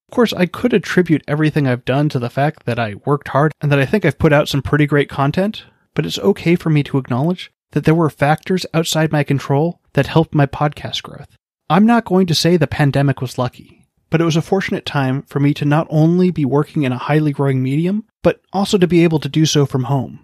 Of 0.09 0.15
course, 0.15 0.33
I 0.33 0.47
could 0.47 0.73
attribute 0.73 1.23
everything 1.29 1.69
I've 1.69 1.85
done 1.85 2.09
to 2.09 2.19
the 2.19 2.31
fact 2.31 2.65
that 2.65 2.79
I 2.79 2.95
worked 3.05 3.29
hard 3.29 3.53
and 3.61 3.71
that 3.71 3.79
I 3.79 3.85
think 3.85 4.05
I've 4.05 4.19
put 4.19 4.33
out 4.33 4.49
some 4.49 4.63
pretty 4.63 4.87
great 4.87 5.11
content, 5.11 5.65
but 5.95 6.07
it's 6.07 6.19
okay 6.19 6.57
for 6.57 6.71
me 6.71 6.83
to 6.85 6.99
acknowledge 6.99 7.53
that 7.73 7.85
there 7.85 7.95
were 7.95 8.09
factors 8.09 8.65
outside 8.73 9.13
my 9.13 9.23
control 9.23 9.81
that 9.93 10.07
helped 10.07 10.35
my 10.35 10.47
podcast 10.47 11.03
growth. 11.03 11.37
I'm 11.71 11.87
not 11.87 12.05
going 12.05 12.27
to 12.29 12.35
say 12.35 12.57
the 12.57 12.67
pandemic 12.67 13.21
was 13.21 13.37
lucky, 13.37 13.87
but 14.11 14.21
it 14.21 14.25
was 14.25 14.37
a 14.37 14.43
fortunate 14.43 14.87
time 14.87 15.23
for 15.23 15.39
me 15.39 15.53
to 15.55 15.65
not 15.65 15.87
only 15.91 16.31
be 16.31 16.45
working 16.45 16.83
in 16.83 16.93
a 16.93 16.99
highly 16.99 17.33
growing 17.33 17.63
medium, 17.63 18.05
but 18.23 18.41
also 18.53 18.79
to 18.79 18.87
be 18.87 19.05
able 19.05 19.19
to 19.21 19.29
do 19.29 19.45
so 19.45 19.67
from 19.67 19.85
home. 19.85 20.21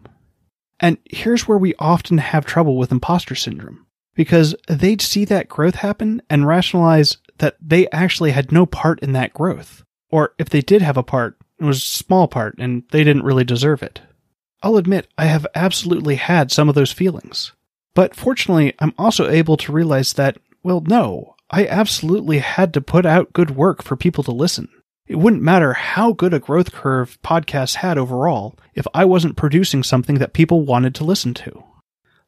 And 0.80 0.98
here's 1.04 1.46
where 1.46 1.58
we 1.58 1.74
often 1.78 2.18
have 2.18 2.46
trouble 2.46 2.76
with 2.76 2.92
imposter 2.92 3.34
syndrome 3.34 3.86
because 4.14 4.54
they'd 4.68 5.02
see 5.02 5.24
that 5.26 5.48
growth 5.48 5.76
happen 5.76 6.22
and 6.30 6.46
rationalize 6.46 7.18
that 7.38 7.56
they 7.60 7.88
actually 7.90 8.30
had 8.30 8.52
no 8.52 8.64
part 8.64 9.00
in 9.00 9.12
that 9.12 9.34
growth. 9.34 9.84
Or 10.10 10.34
if 10.38 10.48
they 10.48 10.60
did 10.60 10.82
have 10.82 10.96
a 10.96 11.02
part, 11.02 11.36
it 11.58 11.64
was 11.64 11.78
a 11.78 11.80
small 11.80 12.28
part 12.28 12.56
and 12.58 12.84
they 12.90 13.04
didn't 13.04 13.24
really 13.24 13.44
deserve 13.44 13.82
it. 13.82 14.00
I'll 14.62 14.76
admit 14.76 15.08
I 15.18 15.26
have 15.26 15.46
absolutely 15.54 16.14
had 16.14 16.50
some 16.50 16.68
of 16.68 16.74
those 16.74 16.92
feelings. 16.92 17.52
But 17.94 18.14
fortunately, 18.16 18.74
I'm 18.78 18.94
also 18.98 19.28
able 19.28 19.56
to 19.58 19.72
realize 19.72 20.14
that, 20.14 20.38
well, 20.62 20.82
no, 20.86 21.33
I 21.54 21.68
absolutely 21.68 22.38
had 22.40 22.74
to 22.74 22.80
put 22.80 23.06
out 23.06 23.32
good 23.32 23.52
work 23.52 23.80
for 23.80 23.94
people 23.94 24.24
to 24.24 24.32
listen. 24.32 24.68
It 25.06 25.20
wouldn't 25.20 25.40
matter 25.40 25.72
how 25.74 26.12
good 26.12 26.34
a 26.34 26.40
growth 26.40 26.72
curve 26.72 27.16
podcasts 27.22 27.76
had 27.76 27.96
overall 27.96 28.58
if 28.74 28.88
I 28.92 29.04
wasn't 29.04 29.36
producing 29.36 29.84
something 29.84 30.18
that 30.18 30.32
people 30.32 30.62
wanted 30.62 30.96
to 30.96 31.04
listen 31.04 31.32
to. 31.34 31.62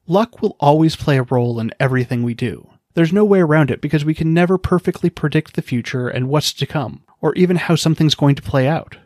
Luck 0.07 0.41
will 0.41 0.55
always 0.61 0.95
play 0.95 1.19
a 1.19 1.25
role 1.25 1.59
in 1.59 1.75
everything 1.81 2.23
we 2.23 2.35
do. 2.35 2.71
There's 2.95 3.13
no 3.13 3.25
way 3.25 3.41
around 3.41 3.73
it 3.73 3.81
because 3.81 4.05
we 4.05 4.15
can 4.15 4.33
never 4.33 4.59
perfectly 4.59 5.11
predict 5.11 5.57
the 5.57 5.61
future 5.61 6.07
and 6.07 6.29
what's 6.29 6.53
to 6.53 6.65
come, 6.65 7.03
or 7.21 7.35
even 7.35 7.57
how 7.57 7.75
something's 7.75 8.15
going 8.15 8.37
to 8.37 8.43
play 8.43 8.69
out. 8.69 8.97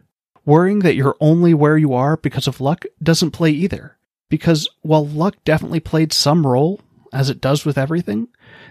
Worrying 0.44 0.80
that 0.80 0.96
you're 0.96 1.16
only 1.18 1.54
where 1.54 1.78
you 1.78 1.94
are 1.94 2.18
because 2.18 2.46
of 2.46 2.60
luck 2.60 2.84
doesn't 3.02 3.30
play 3.30 3.52
either. 3.52 3.96
Because 4.28 4.68
while 4.82 5.06
luck 5.06 5.36
definitely 5.46 5.80
played 5.80 6.12
some 6.12 6.46
role, 6.46 6.78
as 7.12 7.30
it 7.30 7.40
does 7.40 7.64
with 7.64 7.78
everything, 7.78 8.28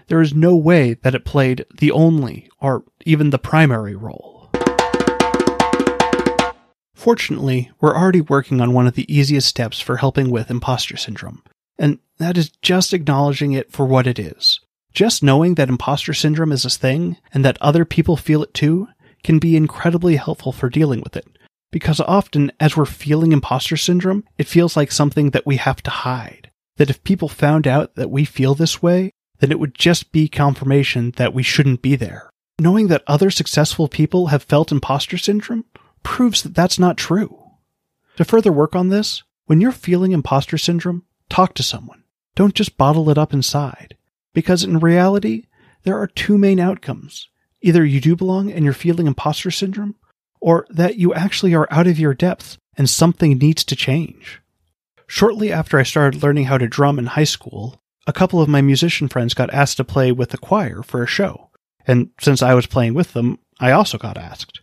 there 0.08 0.20
is 0.20 0.34
no 0.34 0.56
way 0.56 0.94
that 0.94 1.14
it 1.14 1.24
played 1.24 1.64
the 1.78 1.90
only 1.90 2.48
or 2.58 2.84
even 3.04 3.30
the 3.30 3.38
primary 3.38 3.94
role. 3.94 4.50
Fortunately, 6.94 7.70
we're 7.80 7.96
already 7.96 8.20
working 8.20 8.60
on 8.60 8.74
one 8.74 8.86
of 8.86 8.94
the 8.94 9.10
easiest 9.12 9.48
steps 9.48 9.80
for 9.80 9.96
helping 9.96 10.30
with 10.30 10.50
imposter 10.50 10.98
syndrome, 10.98 11.42
and 11.78 11.98
that 12.18 12.36
is 12.36 12.50
just 12.60 12.92
acknowledging 12.92 13.52
it 13.52 13.72
for 13.72 13.86
what 13.86 14.06
it 14.06 14.18
is. 14.18 14.60
Just 14.92 15.22
knowing 15.22 15.54
that 15.54 15.68
imposter 15.68 16.12
syndrome 16.12 16.52
is 16.52 16.64
a 16.64 16.70
thing 16.70 17.16
and 17.32 17.44
that 17.44 17.56
other 17.60 17.84
people 17.84 18.16
feel 18.16 18.42
it 18.42 18.52
too 18.52 18.88
can 19.22 19.38
be 19.38 19.56
incredibly 19.56 20.16
helpful 20.16 20.52
for 20.52 20.68
dealing 20.68 21.00
with 21.00 21.16
it. 21.16 21.26
Because 21.70 22.00
often, 22.00 22.50
as 22.58 22.76
we're 22.76 22.84
feeling 22.84 23.32
imposter 23.32 23.76
syndrome, 23.76 24.24
it 24.36 24.48
feels 24.48 24.76
like 24.76 24.90
something 24.90 25.30
that 25.30 25.46
we 25.46 25.56
have 25.56 25.82
to 25.84 25.90
hide. 25.90 26.49
That 26.80 26.88
if 26.88 27.04
people 27.04 27.28
found 27.28 27.66
out 27.66 27.96
that 27.96 28.10
we 28.10 28.24
feel 28.24 28.54
this 28.54 28.80
way, 28.80 29.12
then 29.40 29.50
it 29.50 29.60
would 29.60 29.74
just 29.74 30.12
be 30.12 30.28
confirmation 30.28 31.10
that 31.18 31.34
we 31.34 31.42
shouldn't 31.42 31.82
be 31.82 31.94
there. 31.94 32.30
Knowing 32.58 32.88
that 32.88 33.04
other 33.06 33.30
successful 33.30 33.86
people 33.86 34.28
have 34.28 34.42
felt 34.42 34.72
imposter 34.72 35.18
syndrome 35.18 35.66
proves 36.02 36.42
that 36.42 36.54
that's 36.54 36.78
not 36.78 36.96
true. 36.96 37.38
To 38.16 38.24
further 38.24 38.50
work 38.50 38.74
on 38.74 38.88
this, 38.88 39.22
when 39.44 39.60
you're 39.60 39.72
feeling 39.72 40.12
imposter 40.12 40.56
syndrome, 40.56 41.04
talk 41.28 41.52
to 41.56 41.62
someone. 41.62 42.02
Don't 42.34 42.54
just 42.54 42.78
bottle 42.78 43.10
it 43.10 43.18
up 43.18 43.34
inside. 43.34 43.98
Because 44.32 44.64
in 44.64 44.78
reality, 44.78 45.48
there 45.82 45.98
are 45.98 46.06
two 46.06 46.38
main 46.38 46.58
outcomes. 46.58 47.28
Either 47.60 47.84
you 47.84 48.00
do 48.00 48.16
belong 48.16 48.50
and 48.50 48.64
you're 48.64 48.72
feeling 48.72 49.06
imposter 49.06 49.50
syndrome, 49.50 49.96
or 50.40 50.66
that 50.70 50.96
you 50.96 51.12
actually 51.12 51.54
are 51.54 51.68
out 51.70 51.86
of 51.86 52.00
your 52.00 52.14
depth 52.14 52.56
and 52.78 52.88
something 52.88 53.36
needs 53.36 53.64
to 53.64 53.76
change. 53.76 54.40
Shortly 55.12 55.50
after 55.50 55.76
I 55.76 55.82
started 55.82 56.22
learning 56.22 56.44
how 56.44 56.56
to 56.56 56.68
drum 56.68 56.96
in 56.96 57.06
high 57.06 57.24
school, 57.24 57.82
a 58.06 58.12
couple 58.12 58.40
of 58.40 58.48
my 58.48 58.60
musician 58.62 59.08
friends 59.08 59.34
got 59.34 59.52
asked 59.52 59.78
to 59.78 59.84
play 59.84 60.12
with 60.12 60.30
the 60.30 60.38
choir 60.38 60.84
for 60.84 61.02
a 61.02 61.08
show, 61.08 61.50
and 61.84 62.10
since 62.20 62.42
I 62.42 62.54
was 62.54 62.68
playing 62.68 62.94
with 62.94 63.12
them, 63.12 63.40
I 63.58 63.72
also 63.72 63.98
got 63.98 64.16
asked. 64.16 64.60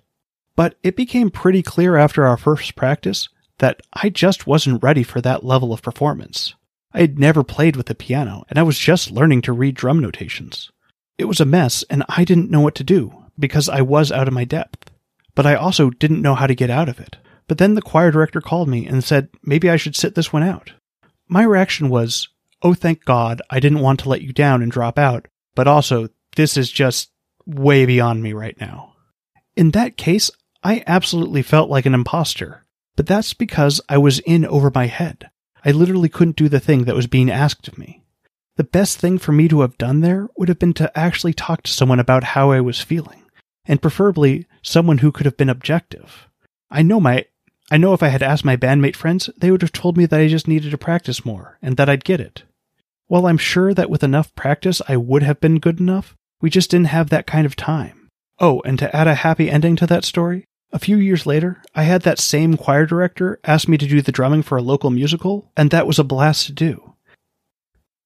But 0.55 0.77
it 0.83 0.95
became 0.95 1.31
pretty 1.31 1.61
clear 1.61 1.97
after 1.97 2.25
our 2.25 2.37
first 2.37 2.77
practice 2.77 3.27
that 3.57 3.81
I 3.91 4.07
just 4.07 4.47
wasn't 4.47 4.81
ready 4.81 5.03
for 5.03 5.19
that 5.19 5.43
level 5.43 5.73
of 5.73 5.81
performance. 5.81 6.55
I 6.93 7.01
had 7.01 7.19
never 7.19 7.43
played 7.43 7.75
with 7.75 7.87
the 7.87 7.93
piano, 7.93 8.45
and 8.49 8.57
I 8.57 8.63
was 8.63 8.79
just 8.79 9.11
learning 9.11 9.41
to 9.43 9.51
read 9.51 9.75
drum 9.75 9.99
notations. 9.99 10.71
It 11.17 11.25
was 11.25 11.41
a 11.41 11.45
mess, 11.45 11.83
and 11.89 12.05
I 12.07 12.23
didn't 12.23 12.49
know 12.49 12.61
what 12.61 12.75
to 12.75 12.85
do, 12.85 13.25
because 13.37 13.67
I 13.67 13.81
was 13.81 14.13
out 14.13 14.29
of 14.29 14.33
my 14.33 14.45
depth. 14.45 14.91
But 15.35 15.45
I 15.45 15.55
also 15.55 15.89
didn't 15.89 16.21
know 16.21 16.35
how 16.35 16.47
to 16.47 16.55
get 16.55 16.69
out 16.69 16.87
of 16.87 17.01
it. 17.01 17.17
But 17.47 17.57
then 17.57 17.75
the 17.75 17.81
choir 17.81 18.11
director 18.11 18.41
called 18.41 18.67
me 18.67 18.85
and 18.85 19.03
said 19.03 19.29
maybe 19.43 19.69
I 19.69 19.77
should 19.77 19.95
sit 19.95 20.15
this 20.15 20.33
one 20.33 20.43
out. 20.43 20.73
My 21.27 21.43
reaction 21.43 21.89
was, 21.89 22.27
oh, 22.61 22.73
thank 22.73 23.05
God, 23.05 23.41
I 23.49 23.59
didn't 23.59 23.79
want 23.79 23.99
to 24.01 24.09
let 24.09 24.21
you 24.21 24.33
down 24.33 24.61
and 24.61 24.71
drop 24.71 24.97
out, 24.97 25.27
but 25.55 25.67
also, 25.67 26.09
this 26.35 26.57
is 26.57 26.71
just 26.71 27.11
way 27.45 27.85
beyond 27.85 28.21
me 28.21 28.33
right 28.33 28.59
now. 28.59 28.93
In 29.55 29.71
that 29.71 29.97
case, 29.97 30.29
I 30.63 30.83
absolutely 30.85 31.41
felt 31.41 31.69
like 31.69 31.85
an 31.85 31.93
imposter, 31.93 32.65
but 32.95 33.07
that's 33.07 33.33
because 33.33 33.81
I 33.89 33.97
was 33.97 34.19
in 34.19 34.45
over 34.45 34.71
my 34.73 34.87
head. 34.87 35.29
I 35.63 35.71
literally 35.71 36.09
couldn't 36.09 36.35
do 36.35 36.49
the 36.49 36.59
thing 36.59 36.83
that 36.83 36.95
was 36.95 37.07
being 37.07 37.31
asked 37.31 37.67
of 37.67 37.77
me. 37.77 38.03
The 38.57 38.63
best 38.63 38.99
thing 38.99 39.17
for 39.17 39.31
me 39.31 39.47
to 39.47 39.61
have 39.61 39.77
done 39.77 40.01
there 40.01 40.29
would 40.37 40.49
have 40.49 40.59
been 40.59 40.73
to 40.73 40.97
actually 40.97 41.33
talk 41.33 41.63
to 41.63 41.71
someone 41.71 41.99
about 41.99 42.23
how 42.23 42.51
I 42.51 42.61
was 42.61 42.81
feeling, 42.81 43.23
and 43.65 43.81
preferably 43.81 44.47
someone 44.61 44.99
who 44.99 45.11
could 45.11 45.25
have 45.25 45.37
been 45.37 45.49
objective. 45.49 46.27
I 46.69 46.81
know 46.81 46.99
my 46.99 47.25
I 47.69 47.77
know 47.77 47.93
if 47.93 48.01
I 48.01 48.07
had 48.07 48.23
asked 48.23 48.45
my 48.45 48.55
bandmate 48.55 48.95
friends, 48.95 49.29
they 49.37 49.51
would 49.51 49.61
have 49.61 49.73
told 49.73 49.97
me 49.97 50.05
that 50.05 50.19
I 50.19 50.27
just 50.27 50.47
needed 50.47 50.71
to 50.71 50.77
practice 50.77 51.25
more 51.25 51.57
and 51.61 51.75
that 51.77 51.89
I'd 51.89 52.05
get 52.05 52.21
it. 52.21 52.43
While 53.07 53.25
I'm 53.25 53.37
sure 53.37 53.73
that 53.73 53.89
with 53.89 54.03
enough 54.03 54.33
practice 54.35 54.81
I 54.87 54.97
would 54.97 55.23
have 55.23 55.39
been 55.39 55.59
good 55.59 55.79
enough, 55.79 56.15
we 56.41 56.49
just 56.49 56.71
didn't 56.71 56.87
have 56.87 57.09
that 57.09 57.27
kind 57.27 57.45
of 57.45 57.55
time. 57.55 58.09
Oh, 58.39 58.61
and 58.65 58.77
to 58.79 58.95
add 58.95 59.07
a 59.07 59.15
happy 59.15 59.49
ending 59.49 59.75
to 59.77 59.87
that 59.87 60.05
story, 60.05 60.45
a 60.71 60.79
few 60.79 60.97
years 60.97 61.25
later, 61.25 61.61
I 61.73 61.83
had 61.83 62.01
that 62.03 62.19
same 62.19 62.57
choir 62.57 62.85
director 62.85 63.39
ask 63.43 63.67
me 63.67 63.77
to 63.77 63.87
do 63.87 64.01
the 64.01 64.11
drumming 64.11 64.43
for 64.43 64.57
a 64.57 64.61
local 64.61 64.89
musical, 64.89 65.51
and 65.55 65.71
that 65.71 65.87
was 65.87 65.97
a 65.97 66.03
blast 66.03 66.45
to 66.47 66.51
do. 66.51 66.93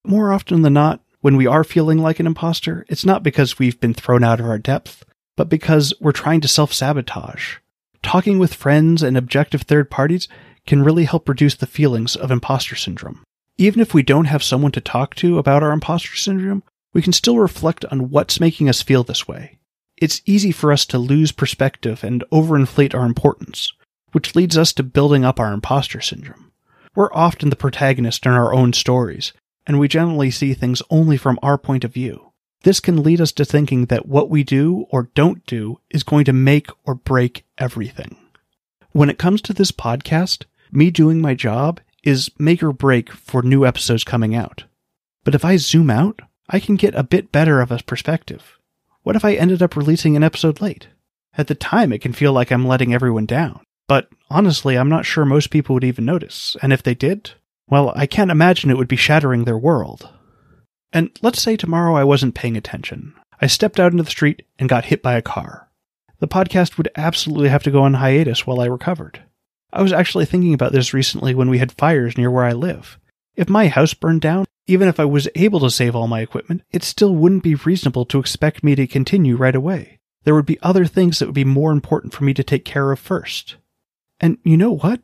More 0.05 0.31
often 0.31 0.61
than 0.61 0.73
not, 0.73 1.01
when 1.21 1.37
we 1.37 1.47
are 1.47 1.63
feeling 1.63 1.99
like 1.99 2.19
an 2.19 2.27
imposter, 2.27 2.85
it's 2.87 3.05
not 3.05 3.23
because 3.23 3.59
we've 3.59 3.79
been 3.79 3.93
thrown 3.93 4.23
out 4.23 4.39
of 4.39 4.45
our 4.45 4.57
depth, 4.57 5.03
but 5.35 5.49
because 5.49 5.93
we're 5.99 6.11
trying 6.11 6.41
to 6.41 6.47
self 6.47 6.73
sabotage. 6.73 7.57
Talking 8.03 8.39
with 8.39 8.53
friends 8.53 9.03
and 9.03 9.15
objective 9.15 9.63
third 9.63 9.89
parties 9.89 10.27
can 10.65 10.83
really 10.83 11.05
help 11.05 11.29
reduce 11.29 11.55
the 11.55 11.67
feelings 11.67 12.15
of 12.15 12.31
imposter 12.31 12.75
syndrome. 12.75 13.23
Even 13.57 13.79
if 13.79 13.93
we 13.93 14.03
don't 14.03 14.25
have 14.25 14.43
someone 14.43 14.71
to 14.73 14.81
talk 14.81 15.15
to 15.15 15.37
about 15.37 15.63
our 15.63 15.71
imposter 15.71 16.15
syndrome, 16.15 16.63
we 16.93 17.01
can 17.01 17.13
still 17.13 17.37
reflect 17.37 17.85
on 17.85 18.09
what's 18.09 18.39
making 18.39 18.67
us 18.67 18.81
feel 18.81 19.03
this 19.03 19.27
way 19.27 19.59
it's 20.01 20.21
easy 20.25 20.51
for 20.51 20.71
us 20.71 20.83
to 20.87 20.97
lose 20.97 21.31
perspective 21.31 22.03
and 22.03 22.23
overinflate 22.31 22.95
our 22.95 23.05
importance, 23.05 23.71
which 24.13 24.35
leads 24.35 24.57
us 24.57 24.73
to 24.73 24.83
building 24.83 25.23
up 25.23 25.39
our 25.39 25.53
imposter 25.53 26.01
syndrome. 26.01 26.51
We're 26.95 27.13
often 27.13 27.51
the 27.51 27.55
protagonist 27.55 28.25
in 28.25 28.31
our 28.31 28.51
own 28.51 28.73
stories, 28.73 29.31
and 29.67 29.79
we 29.79 29.87
generally 29.87 30.31
see 30.31 30.55
things 30.55 30.81
only 30.89 31.17
from 31.17 31.37
our 31.43 31.57
point 31.57 31.83
of 31.83 31.93
view. 31.93 32.30
This 32.63 32.79
can 32.79 33.01
lead 33.01 33.19
us 33.19 33.31
to 33.33 33.45
thinking 33.45 33.85
that 33.85 34.07
what 34.07 34.29
we 34.29 34.43
do 34.43 34.85
or 34.89 35.09
don't 35.15 35.45
do 35.45 35.79
is 35.89 36.03
going 36.03 36.25
to 36.25 36.33
make 36.33 36.67
or 36.85 36.95
break 36.95 37.45
everything. 37.57 38.17
When 38.91 39.09
it 39.09 39.17
comes 39.17 39.41
to 39.43 39.53
this 39.53 39.71
podcast, 39.71 40.45
me 40.71 40.91
doing 40.91 41.21
my 41.21 41.33
job 41.33 41.79
is 42.03 42.29
make 42.37 42.61
or 42.61 42.71
break 42.71 43.11
for 43.11 43.41
new 43.41 43.65
episodes 43.65 44.03
coming 44.03 44.35
out. 44.35 44.65
But 45.23 45.35
if 45.35 45.43
I 45.43 45.57
zoom 45.57 45.89
out, 45.89 46.21
I 46.49 46.59
can 46.59 46.75
get 46.75 46.95
a 46.95 47.03
bit 47.03 47.31
better 47.31 47.61
of 47.61 47.71
a 47.71 47.79
perspective. 47.79 48.57
What 49.03 49.15
if 49.15 49.25
I 49.25 49.33
ended 49.33 49.63
up 49.63 49.75
releasing 49.75 50.15
an 50.15 50.23
episode 50.23 50.61
late? 50.61 50.87
At 51.37 51.47
the 51.47 51.55
time, 51.55 51.91
it 51.91 52.01
can 52.01 52.13
feel 52.13 52.33
like 52.33 52.51
I'm 52.51 52.67
letting 52.67 52.93
everyone 52.93 53.25
down. 53.25 53.61
But 53.87 54.09
honestly, 54.29 54.77
I'm 54.77 54.89
not 54.89 55.05
sure 55.05 55.25
most 55.25 55.49
people 55.49 55.73
would 55.73 55.83
even 55.83 56.05
notice. 56.05 56.55
And 56.61 56.71
if 56.71 56.83
they 56.83 56.93
did, 56.93 57.31
well, 57.67 57.91
I 57.95 58.05
can't 58.05 58.31
imagine 58.31 58.69
it 58.69 58.77
would 58.77 58.87
be 58.87 58.95
shattering 58.95 59.45
their 59.45 59.57
world. 59.57 60.09
And 60.93 61.11
let's 61.21 61.41
say 61.41 61.55
tomorrow 61.55 61.95
I 61.95 62.03
wasn't 62.03 62.35
paying 62.35 62.57
attention. 62.57 63.13
I 63.39 63.47
stepped 63.47 63.79
out 63.79 63.91
into 63.91 64.03
the 64.03 64.09
street 64.09 64.43
and 64.59 64.69
got 64.69 64.85
hit 64.85 65.01
by 65.01 65.13
a 65.13 65.21
car. 65.21 65.69
The 66.19 66.27
podcast 66.27 66.77
would 66.77 66.89
absolutely 66.95 67.49
have 67.49 67.63
to 67.63 67.71
go 67.71 67.83
on 67.83 67.95
hiatus 67.95 68.45
while 68.45 68.61
I 68.61 68.65
recovered. 68.65 69.23
I 69.73 69.81
was 69.81 69.93
actually 69.93 70.25
thinking 70.25 70.53
about 70.53 70.71
this 70.73 70.93
recently 70.93 71.33
when 71.33 71.49
we 71.49 71.57
had 71.57 71.71
fires 71.71 72.17
near 72.17 72.29
where 72.29 72.43
I 72.43 72.51
live. 72.51 72.99
If 73.35 73.49
my 73.49 73.69
house 73.69 73.93
burned 73.93 74.21
down, 74.21 74.45
even 74.67 74.87
if 74.87 74.99
I 74.99 75.05
was 75.05 75.27
able 75.35 75.59
to 75.61 75.71
save 75.71 75.95
all 75.95 76.07
my 76.07 76.19
equipment, 76.19 76.61
it 76.71 76.83
still 76.83 77.15
wouldn't 77.15 77.43
be 77.43 77.55
reasonable 77.55 78.05
to 78.05 78.19
expect 78.19 78.63
me 78.63 78.75
to 78.75 78.85
continue 78.85 79.35
right 79.35 79.55
away. 79.55 79.99
There 80.23 80.35
would 80.35 80.45
be 80.45 80.59
other 80.61 80.85
things 80.85 81.19
that 81.19 81.25
would 81.25 81.35
be 81.35 81.45
more 81.45 81.71
important 81.71 82.13
for 82.13 82.23
me 82.23 82.33
to 82.33 82.43
take 82.43 82.65
care 82.65 82.91
of 82.91 82.99
first. 82.99 83.55
And 84.19 84.37
you 84.43 84.57
know 84.57 84.75
what? 84.75 85.01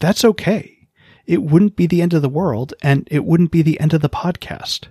That's 0.00 0.24
okay. 0.24 0.88
It 1.26 1.42
wouldn't 1.42 1.76
be 1.76 1.86
the 1.86 2.00
end 2.00 2.14
of 2.14 2.22
the 2.22 2.28
world, 2.28 2.72
and 2.82 3.06
it 3.10 3.24
wouldn't 3.24 3.50
be 3.50 3.60
the 3.60 3.78
end 3.78 3.92
of 3.92 4.00
the 4.00 4.08
podcast. 4.08 4.86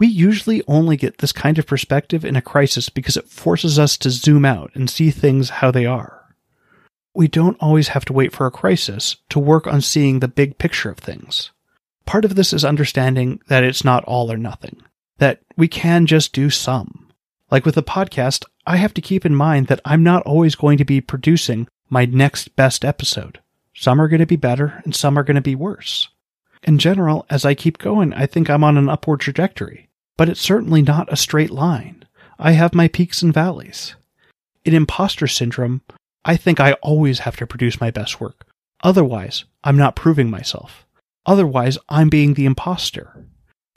We 0.00 0.06
usually 0.06 0.62
only 0.66 0.96
get 0.96 1.18
this 1.18 1.30
kind 1.30 1.58
of 1.58 1.66
perspective 1.66 2.24
in 2.24 2.34
a 2.34 2.40
crisis 2.40 2.88
because 2.88 3.18
it 3.18 3.28
forces 3.28 3.78
us 3.78 3.98
to 3.98 4.08
zoom 4.08 4.46
out 4.46 4.70
and 4.74 4.88
see 4.88 5.10
things 5.10 5.50
how 5.50 5.70
they 5.70 5.84
are. 5.84 6.34
We 7.12 7.28
don't 7.28 7.58
always 7.60 7.88
have 7.88 8.06
to 8.06 8.14
wait 8.14 8.32
for 8.32 8.46
a 8.46 8.50
crisis 8.50 9.16
to 9.28 9.38
work 9.38 9.66
on 9.66 9.82
seeing 9.82 10.20
the 10.20 10.26
big 10.26 10.56
picture 10.56 10.88
of 10.88 10.96
things. 10.96 11.50
Part 12.06 12.24
of 12.24 12.34
this 12.34 12.54
is 12.54 12.64
understanding 12.64 13.42
that 13.48 13.62
it's 13.62 13.84
not 13.84 14.02
all 14.04 14.32
or 14.32 14.38
nothing, 14.38 14.80
that 15.18 15.42
we 15.58 15.68
can 15.68 16.06
just 16.06 16.32
do 16.32 16.48
some. 16.48 17.12
Like 17.50 17.66
with 17.66 17.74
the 17.74 17.82
podcast, 17.82 18.46
I 18.66 18.76
have 18.76 18.94
to 18.94 19.02
keep 19.02 19.26
in 19.26 19.34
mind 19.34 19.66
that 19.66 19.82
I'm 19.84 20.02
not 20.02 20.22
always 20.22 20.54
going 20.54 20.78
to 20.78 20.84
be 20.86 21.02
producing 21.02 21.68
my 21.90 22.06
next 22.06 22.56
best 22.56 22.86
episode. 22.86 23.38
Some 23.74 24.00
are 24.00 24.08
going 24.08 24.20
to 24.20 24.26
be 24.26 24.36
better 24.36 24.80
and 24.86 24.94
some 24.94 25.18
are 25.18 25.24
going 25.24 25.34
to 25.34 25.42
be 25.42 25.54
worse. 25.54 26.08
In 26.62 26.78
general, 26.78 27.26
as 27.28 27.44
I 27.44 27.54
keep 27.54 27.76
going, 27.76 28.14
I 28.14 28.24
think 28.24 28.48
I'm 28.48 28.64
on 28.64 28.78
an 28.78 28.88
upward 28.88 29.20
trajectory, 29.20 29.89
but 30.20 30.28
it's 30.28 30.42
certainly 30.42 30.82
not 30.82 31.10
a 31.10 31.16
straight 31.16 31.48
line. 31.50 32.04
I 32.38 32.52
have 32.52 32.74
my 32.74 32.88
peaks 32.88 33.22
and 33.22 33.32
valleys. 33.32 33.94
In 34.66 34.74
imposter 34.74 35.26
syndrome, 35.26 35.80
I 36.26 36.36
think 36.36 36.60
I 36.60 36.74
always 36.82 37.20
have 37.20 37.38
to 37.38 37.46
produce 37.46 37.80
my 37.80 37.90
best 37.90 38.20
work. 38.20 38.46
Otherwise, 38.84 39.46
I'm 39.64 39.78
not 39.78 39.96
proving 39.96 40.28
myself. 40.28 40.84
Otherwise, 41.24 41.78
I'm 41.88 42.10
being 42.10 42.34
the 42.34 42.44
imposter. 42.44 43.24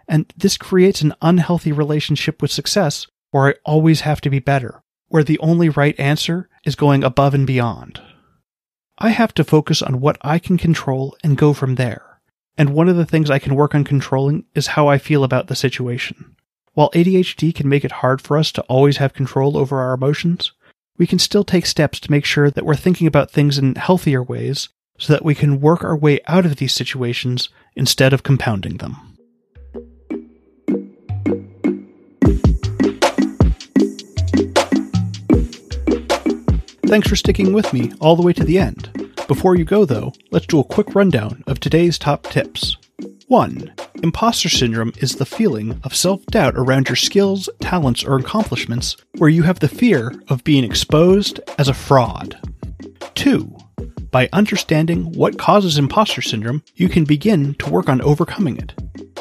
And 0.06 0.34
this 0.36 0.58
creates 0.58 1.02
an 1.02 1.14
unhealthy 1.22 1.72
relationship 1.72 2.42
with 2.42 2.52
success 2.52 3.08
where 3.32 3.48
I 3.48 3.54
always 3.64 4.02
have 4.02 4.20
to 4.20 4.30
be 4.30 4.40
better, 4.40 4.82
where 5.08 5.24
the 5.24 5.40
only 5.40 5.70
right 5.70 5.98
answer 5.98 6.50
is 6.66 6.76
going 6.76 7.06
above 7.06 7.34
and 7.34 7.48
beyond. 7.48 8.02
I 8.98 9.12
have 9.12 9.34
to 9.36 9.46
focus 9.46 9.82
on 9.82 10.02
what 10.02 10.18
I 10.20 10.40
can 10.40 10.58
control 10.58 11.16
and 11.24 11.38
go 11.38 11.54
from 11.54 11.76
there. 11.76 12.13
And 12.58 12.74
one 12.74 12.88
of 12.88 12.96
the 12.96 13.06
things 13.06 13.32
I 13.32 13.40
can 13.40 13.56
work 13.56 13.74
on 13.74 13.84
controlling 13.84 14.46
is 14.54 14.68
how 14.68 14.88
I 14.88 15.00
feel 15.00 15.24
about 15.24 15.48
the 15.48 15.56
situation. 15.56 16.36
While 16.74 16.92
ADHD 16.92 17.54
can 17.54 17.68
make 17.68 17.84
it 17.84 17.92
hard 17.92 18.22
for 18.22 18.38
us 18.38 18.52
to 18.54 18.62
always 18.64 18.98
have 18.98 19.14
control 19.14 19.58
over 19.58 19.80
our 19.80 19.94
emotions, 19.94 20.52
we 20.98 21.08
can 21.08 21.18
still 21.18 21.44
take 21.44 21.66
steps 21.66 22.00
to 22.02 22.12
make 22.12 22.26
sure 22.26 22.52
that 22.52 22.66
we're 22.66 22.76
thinking 22.76 23.08
about 23.08 23.32
things 23.32 23.58
in 23.58 23.76
healthier 23.76 24.22
ways 24.22 24.70
so 25.00 25.14
that 25.14 25.26
we 25.26 25.34
can 25.34 25.60
work 25.60 25.84
our 25.84 25.96
way 25.98 26.20
out 26.28 26.46
of 26.46 26.58
these 26.58 26.74
situations 26.74 27.50
instead 27.76 28.14
of 28.14 28.22
compounding 28.22 28.78
them. 28.78 28.98
Thanks 36.86 37.10
for 37.10 37.16
sticking 37.16 37.54
with 37.54 37.74
me 37.74 37.92
all 38.00 38.16
the 38.16 38.22
way 38.22 38.34
to 38.34 38.44
the 38.44 38.60
end. 38.60 39.03
Before 39.34 39.56
you 39.56 39.66
go, 39.66 39.84
though, 39.84 40.14
let's 40.30 40.46
do 40.46 40.60
a 40.60 40.64
quick 40.64 40.94
rundown 40.94 41.44
of 41.48 41.60
today's 41.60 41.98
top 41.98 42.22
tips. 42.28 42.78
1. 43.30 43.74
Imposter 44.04 44.48
syndrome 44.48 44.94
is 44.98 45.16
the 45.16 45.26
feeling 45.26 45.82
of 45.84 45.96
self 45.96 46.24
doubt 46.28 46.54
around 46.56 46.88
your 46.88 46.96
skills, 46.96 47.50
talents, 47.60 48.04
or 48.04 48.16
accomplishments 48.16 48.96
where 49.18 49.32
you 49.32 49.42
have 49.42 49.58
the 49.58 49.68
fear 49.68 50.14
of 50.28 50.44
being 50.44 50.64
exposed 50.64 51.40
as 51.58 51.68
a 51.68 51.74
fraud. 51.74 52.38
2. 53.16 53.58
By 54.12 54.30
understanding 54.34 55.12
what 55.14 55.40
causes 55.40 55.80
imposter 55.80 56.22
syndrome, 56.22 56.62
you 56.76 56.88
can 56.88 57.04
begin 57.04 57.56
to 57.56 57.72
work 57.72 57.90
on 57.90 58.02
overcoming 58.02 58.58
it. 58.58 58.76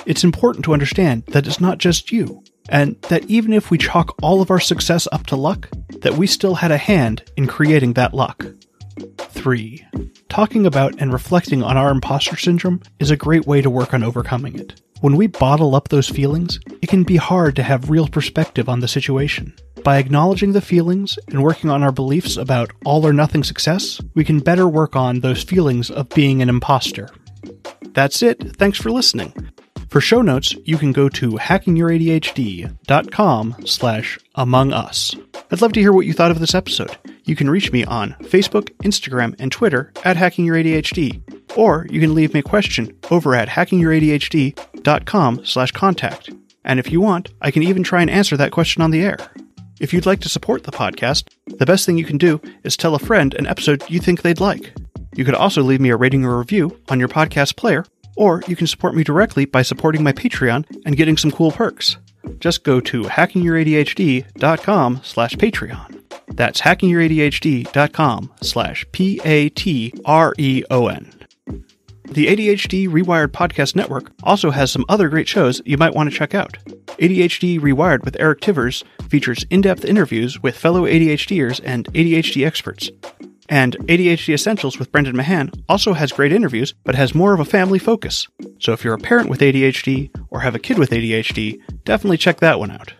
It's 0.04 0.24
important 0.24 0.62
to 0.66 0.74
understand 0.74 1.24
that 1.28 1.46
it's 1.46 1.58
not 1.58 1.78
just 1.78 2.12
you, 2.12 2.44
and 2.68 3.00
that 3.08 3.24
even 3.30 3.54
if 3.54 3.70
we 3.70 3.78
chalk 3.78 4.14
all 4.22 4.42
of 4.42 4.50
our 4.50 4.60
success 4.60 5.08
up 5.10 5.26
to 5.28 5.36
luck, 5.36 5.70
that 6.02 6.18
we 6.18 6.26
still 6.26 6.56
had 6.56 6.70
a 6.70 6.76
hand 6.76 7.24
in 7.38 7.46
creating 7.46 7.94
that 7.94 8.12
luck. 8.12 8.44
3. 9.42 9.84
Talking 10.28 10.66
about 10.66 10.94
and 11.00 11.12
reflecting 11.12 11.64
on 11.64 11.76
our 11.76 11.90
imposter 11.90 12.36
syndrome 12.36 12.80
is 13.00 13.10
a 13.10 13.16
great 13.16 13.44
way 13.44 13.60
to 13.60 13.68
work 13.68 13.92
on 13.92 14.04
overcoming 14.04 14.56
it. 14.56 14.80
When 15.00 15.16
we 15.16 15.26
bottle 15.26 15.74
up 15.74 15.88
those 15.88 16.08
feelings, 16.08 16.60
it 16.80 16.88
can 16.88 17.02
be 17.02 17.16
hard 17.16 17.56
to 17.56 17.64
have 17.64 17.90
real 17.90 18.06
perspective 18.06 18.68
on 18.68 18.78
the 18.78 18.86
situation. 18.86 19.52
By 19.82 19.98
acknowledging 19.98 20.52
the 20.52 20.60
feelings 20.60 21.18
and 21.26 21.42
working 21.42 21.70
on 21.70 21.82
our 21.82 21.90
beliefs 21.90 22.36
about 22.36 22.70
all 22.84 23.04
or 23.04 23.12
nothing 23.12 23.42
success, 23.42 24.00
we 24.14 24.24
can 24.24 24.38
better 24.38 24.68
work 24.68 24.94
on 24.94 25.18
those 25.18 25.42
feelings 25.42 25.90
of 25.90 26.08
being 26.10 26.40
an 26.40 26.48
imposter. 26.48 27.08
That's 27.94 28.22
it. 28.22 28.54
Thanks 28.58 28.78
for 28.78 28.92
listening. 28.92 29.50
For 29.88 30.00
show 30.00 30.22
notes, 30.22 30.54
you 30.62 30.78
can 30.78 30.92
go 30.92 31.08
to 31.08 31.32
hackingyourADHD.com 31.32 33.56
slash 33.66 34.20
among 34.36 34.72
us. 34.72 35.16
I'd 35.50 35.60
love 35.60 35.72
to 35.72 35.80
hear 35.80 35.92
what 35.92 36.06
you 36.06 36.12
thought 36.12 36.30
of 36.30 36.38
this 36.38 36.54
episode. 36.54 36.96
You 37.24 37.36
can 37.36 37.50
reach 37.50 37.72
me 37.72 37.84
on 37.84 38.14
Facebook, 38.22 38.70
Instagram, 38.78 39.34
and 39.38 39.52
Twitter 39.52 39.92
at 40.04 40.16
hackingyouradhd, 40.16 41.56
or 41.56 41.86
you 41.90 42.00
can 42.00 42.14
leave 42.14 42.34
me 42.34 42.40
a 42.40 42.42
question 42.42 42.96
over 43.10 43.34
at 43.34 43.48
hackingyouradhd.com 43.48 45.44
slash 45.44 45.72
contact. 45.72 46.30
And 46.64 46.78
if 46.78 46.90
you 46.90 47.00
want, 47.00 47.30
I 47.40 47.50
can 47.50 47.62
even 47.62 47.82
try 47.82 48.02
and 48.02 48.10
answer 48.10 48.36
that 48.36 48.52
question 48.52 48.82
on 48.82 48.90
the 48.90 49.02
air. 49.02 49.18
If 49.80 49.92
you'd 49.92 50.06
like 50.06 50.20
to 50.20 50.28
support 50.28 50.64
the 50.64 50.72
podcast, 50.72 51.28
the 51.58 51.66
best 51.66 51.86
thing 51.86 51.98
you 51.98 52.04
can 52.04 52.18
do 52.18 52.40
is 52.62 52.76
tell 52.76 52.94
a 52.94 53.00
friend 53.00 53.34
an 53.34 53.46
episode 53.46 53.82
you 53.88 53.98
think 54.00 54.22
they'd 54.22 54.40
like. 54.40 54.72
You 55.14 55.24
could 55.24 55.34
also 55.34 55.62
leave 55.62 55.80
me 55.80 55.90
a 55.90 55.96
rating 55.96 56.24
or 56.24 56.38
review 56.38 56.78
on 56.88 56.98
your 57.00 57.08
podcast 57.08 57.56
player 57.56 57.84
or 58.16 58.42
you 58.46 58.56
can 58.56 58.66
support 58.66 58.94
me 58.94 59.04
directly 59.04 59.44
by 59.44 59.62
supporting 59.62 60.02
my 60.02 60.12
Patreon 60.12 60.64
and 60.84 60.96
getting 60.96 61.16
some 61.16 61.30
cool 61.30 61.52
perks. 61.52 61.96
Just 62.38 62.64
go 62.64 62.80
to 62.80 63.04
hackingyouradhd.com 63.04 65.00
slash 65.02 65.34
Patreon. 65.34 66.01
That's 66.34 66.60
hackingyourADHD.com 66.60 68.32
slash 68.42 68.86
P-A-T-R-E-O-N. 68.92 69.52
The 72.12 72.26
ADHD 72.26 72.88
Rewired 72.88 73.28
Podcast 73.28 73.74
Network 73.74 74.12
also 74.22 74.50
has 74.50 74.70
some 74.70 74.84
other 74.88 75.08
great 75.08 75.28
shows 75.28 75.62
you 75.64 75.78
might 75.78 75.94
want 75.94 76.10
to 76.10 76.16
check 76.16 76.34
out. 76.34 76.58
ADHD 76.98 77.58
Rewired 77.58 78.04
with 78.04 78.18
Eric 78.20 78.40
Tivers 78.40 78.84
features 79.08 79.46
in 79.48 79.62
depth 79.62 79.84
interviews 79.84 80.42
with 80.42 80.58
fellow 80.58 80.82
ADHDers 80.82 81.60
and 81.64 81.86
ADHD 81.94 82.46
experts. 82.46 82.90
And 83.48 83.78
ADHD 83.88 84.34
Essentials 84.34 84.78
with 84.78 84.92
Brendan 84.92 85.16
Mahan 85.16 85.52
also 85.68 85.94
has 85.94 86.12
great 86.12 86.32
interviews, 86.32 86.74
but 86.84 86.94
has 86.94 87.14
more 87.14 87.32
of 87.32 87.40
a 87.40 87.44
family 87.44 87.78
focus. 87.78 88.28
So 88.58 88.72
if 88.72 88.84
you're 88.84 88.94
a 88.94 88.98
parent 88.98 89.30
with 89.30 89.40
ADHD 89.40 90.10
or 90.30 90.40
have 90.40 90.54
a 90.54 90.58
kid 90.58 90.78
with 90.78 90.90
ADHD, 90.90 91.60
definitely 91.84 92.18
check 92.18 92.40
that 92.40 92.58
one 92.58 92.70
out. 92.70 92.92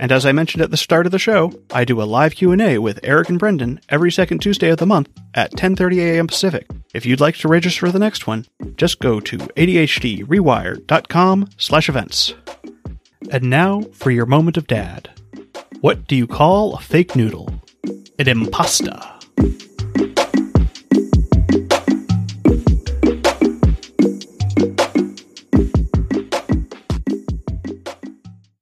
And 0.00 0.12
as 0.12 0.24
I 0.24 0.32
mentioned 0.32 0.62
at 0.62 0.70
the 0.70 0.76
start 0.76 1.06
of 1.06 1.12
the 1.12 1.18
show, 1.18 1.52
I 1.72 1.84
do 1.84 2.00
a 2.00 2.04
live 2.04 2.34
Q&A 2.34 2.78
with 2.78 3.00
Eric 3.02 3.28
and 3.28 3.38
Brendan 3.38 3.80
every 3.88 4.12
second 4.12 4.38
Tuesday 4.38 4.70
of 4.70 4.78
the 4.78 4.86
month 4.86 5.08
at 5.34 5.52
10:30 5.52 5.98
a.m. 5.98 6.28
Pacific. 6.28 6.66
If 6.94 7.04
you'd 7.04 7.20
like 7.20 7.36
to 7.38 7.48
register 7.48 7.86
for 7.86 7.92
the 7.92 7.98
next 7.98 8.26
one, 8.26 8.46
just 8.76 9.00
go 9.00 9.20
to 9.20 9.38
adhdrewired.com/events. 9.38 12.34
And 13.30 13.50
now 13.50 13.82
for 13.92 14.10
your 14.10 14.26
moment 14.26 14.56
of 14.56 14.66
dad. 14.66 15.10
What 15.80 16.06
do 16.06 16.16
you 16.16 16.26
call 16.26 16.74
a 16.74 16.80
fake 16.80 17.14
noodle? 17.14 17.52
An 18.18 18.26
impasta. 18.26 19.67